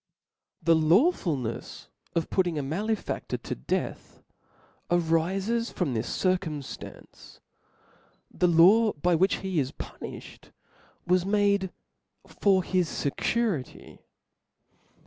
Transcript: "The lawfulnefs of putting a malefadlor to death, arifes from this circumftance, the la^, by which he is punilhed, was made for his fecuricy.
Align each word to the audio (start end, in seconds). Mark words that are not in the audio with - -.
"The 0.63 0.73
lawfulnefs 0.73 1.89
of 2.15 2.31
putting 2.31 2.57
a 2.57 2.63
malefadlor 2.63 3.39
to 3.43 3.53
death, 3.53 4.23
arifes 4.89 5.71
from 5.71 5.93
this 5.93 6.09
circumftance, 6.09 7.39
the 8.31 8.47
la^, 8.47 8.99
by 8.99 9.13
which 9.13 9.35
he 9.45 9.59
is 9.59 9.71
punilhed, 9.71 10.49
was 11.05 11.23
made 11.23 11.69
for 12.25 12.63
his 12.63 12.87
fecuricy. 12.89 13.99